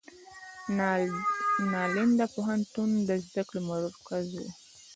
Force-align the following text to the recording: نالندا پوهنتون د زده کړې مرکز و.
نالندا 1.71 2.25
پوهنتون 2.35 2.89
د 3.07 3.09
زده 3.25 3.41
کړې 3.49 3.61
مرکز 3.69 4.25
و. 4.33 4.43